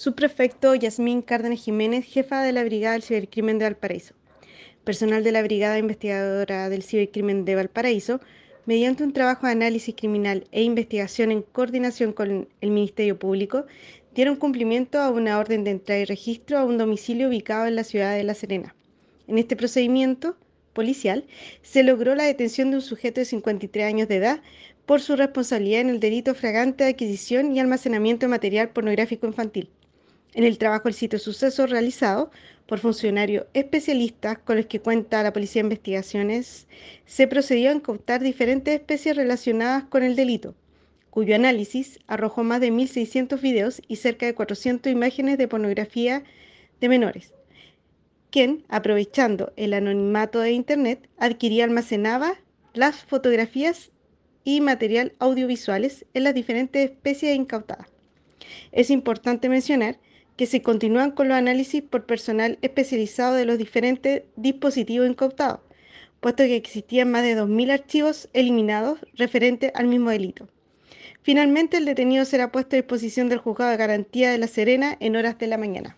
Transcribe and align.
Subprefecto 0.00 0.76
Yasmín 0.76 1.22
Cárdenas 1.22 1.64
Jiménez, 1.64 2.04
jefa 2.04 2.44
de 2.44 2.52
la 2.52 2.62
Brigada 2.62 2.92
del 2.92 3.02
Cibercrimen 3.02 3.58
de 3.58 3.64
Valparaíso. 3.64 4.14
Personal 4.84 5.24
de 5.24 5.32
la 5.32 5.42
Brigada 5.42 5.76
Investigadora 5.76 6.68
del 6.68 6.84
Cibercrimen 6.84 7.44
de 7.44 7.56
Valparaíso, 7.56 8.20
mediante 8.64 9.02
un 9.02 9.12
trabajo 9.12 9.46
de 9.46 9.54
análisis 9.54 9.96
criminal 9.96 10.46
e 10.52 10.62
investigación 10.62 11.32
en 11.32 11.42
coordinación 11.42 12.12
con 12.12 12.46
el 12.60 12.70
Ministerio 12.70 13.18
Público, 13.18 13.66
dieron 14.14 14.36
cumplimiento 14.36 15.00
a 15.00 15.10
una 15.10 15.36
orden 15.36 15.64
de 15.64 15.72
entrada 15.72 16.00
y 16.00 16.04
registro 16.04 16.58
a 16.58 16.64
un 16.64 16.78
domicilio 16.78 17.26
ubicado 17.26 17.66
en 17.66 17.74
la 17.74 17.82
ciudad 17.82 18.14
de 18.14 18.22
La 18.22 18.34
Serena. 18.34 18.76
En 19.26 19.36
este 19.36 19.56
procedimiento 19.56 20.36
policial 20.74 21.24
se 21.62 21.82
logró 21.82 22.14
la 22.14 22.22
detención 22.22 22.70
de 22.70 22.76
un 22.76 22.82
sujeto 22.82 23.20
de 23.20 23.24
53 23.24 23.84
años 23.84 24.06
de 24.06 24.14
edad 24.14 24.42
por 24.86 25.00
su 25.00 25.16
responsabilidad 25.16 25.80
en 25.80 25.90
el 25.90 25.98
delito 25.98 26.36
fragante 26.36 26.84
de 26.84 26.90
adquisición 26.90 27.52
y 27.52 27.58
almacenamiento 27.58 28.26
de 28.26 28.30
material 28.30 28.68
pornográfico 28.68 29.26
infantil 29.26 29.70
en 30.34 30.44
el 30.44 30.58
trabajo 30.58 30.84
del 30.84 30.94
sitio 30.94 31.18
suceso 31.18 31.66
realizado 31.66 32.30
por 32.66 32.78
funcionarios 32.78 33.46
especialistas 33.54 34.38
con 34.38 34.56
los 34.56 34.66
que 34.66 34.80
cuenta 34.80 35.22
la 35.22 35.32
Policía 35.32 35.62
de 35.62 35.66
Investigaciones, 35.66 36.66
se 37.06 37.26
procedió 37.26 37.70
a 37.70 37.74
incautar 37.74 38.20
diferentes 38.20 38.74
especies 38.74 39.16
relacionadas 39.16 39.84
con 39.84 40.02
el 40.02 40.16
delito, 40.16 40.54
cuyo 41.10 41.34
análisis 41.34 41.98
arrojó 42.06 42.44
más 42.44 42.60
de 42.60 42.70
1.600 42.70 43.40
videos 43.40 43.82
y 43.88 43.96
cerca 43.96 44.26
de 44.26 44.34
400 44.34 44.92
imágenes 44.92 45.38
de 45.38 45.48
pornografía 45.48 46.24
de 46.80 46.88
menores, 46.88 47.32
quien, 48.30 48.64
aprovechando 48.68 49.52
el 49.56 49.72
anonimato 49.72 50.40
de 50.40 50.52
Internet, 50.52 51.08
adquiría 51.16 51.58
y 51.58 51.62
almacenaba 51.62 52.34
las 52.74 53.02
fotografías 53.04 53.90
y 54.44 54.60
material 54.60 55.14
audiovisuales 55.18 56.04
en 56.12 56.24
las 56.24 56.34
diferentes 56.34 56.90
especies 56.90 57.34
incautadas. 57.34 57.88
Es 58.72 58.90
importante 58.90 59.48
mencionar 59.48 59.98
que 60.38 60.46
se 60.46 60.62
continúan 60.62 61.10
con 61.10 61.26
los 61.28 61.36
análisis 61.36 61.82
por 61.82 62.06
personal 62.06 62.58
especializado 62.62 63.34
de 63.34 63.44
los 63.44 63.58
diferentes 63.58 64.22
dispositivos 64.36 65.10
incautados, 65.10 65.58
puesto 66.20 66.44
que 66.44 66.54
existían 66.54 67.10
más 67.10 67.24
de 67.24 67.36
2.000 67.36 67.72
archivos 67.72 68.28
eliminados 68.32 69.00
referentes 69.14 69.72
al 69.74 69.88
mismo 69.88 70.10
delito. 70.10 70.48
Finalmente, 71.22 71.76
el 71.78 71.84
detenido 71.84 72.24
será 72.24 72.52
puesto 72.52 72.76
a 72.76 72.78
disposición 72.78 73.28
del 73.28 73.38
juzgado 73.38 73.72
de 73.72 73.78
garantía 73.78 74.30
de 74.30 74.38
La 74.38 74.46
Serena 74.46 74.96
en 75.00 75.16
horas 75.16 75.38
de 75.38 75.48
la 75.48 75.58
mañana. 75.58 75.96